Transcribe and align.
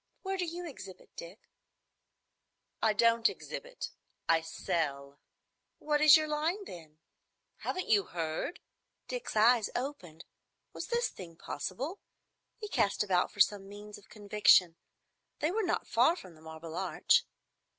Where 0.23 0.35
do 0.35 0.45
you 0.45 0.65
exhibit, 0.67 1.15
Dick?" 1.15 1.47
"I 2.81 2.91
don't 2.91 3.29
exhibit. 3.29 3.91
I 4.27 4.41
sell." 4.41 5.19
"What 5.77 6.01
is 6.01 6.17
your 6.17 6.27
line, 6.27 6.65
then?" 6.65 6.97
"Haven't 7.57 7.87
you 7.87 8.05
heard?" 8.05 8.61
Dick's 9.07 9.35
eyes 9.35 9.69
opened. 9.75 10.25
Was 10.73 10.87
this 10.87 11.09
thing 11.09 11.35
possible? 11.37 11.99
He 12.57 12.67
cast 12.67 13.03
about 13.03 13.31
for 13.31 13.41
some 13.41 13.69
means 13.69 13.99
of 13.99 14.09
conviction. 14.09 14.75
They 15.37 15.51
were 15.51 15.61
not 15.61 15.85
far 15.87 16.15
from 16.15 16.33
the 16.33 16.41
Marble 16.41 16.75
Arch. 16.75 17.23